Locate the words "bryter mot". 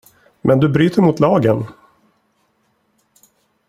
0.69-1.19